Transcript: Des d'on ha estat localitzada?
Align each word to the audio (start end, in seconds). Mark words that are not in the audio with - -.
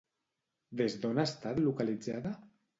Des 0.79 0.97
d'on 1.05 1.21
ha 1.23 1.27
estat 1.33 1.63
localitzada? 1.69 2.37